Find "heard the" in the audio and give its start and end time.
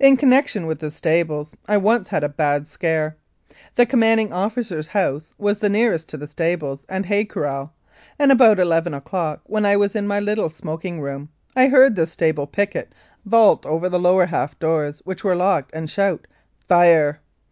11.68-12.08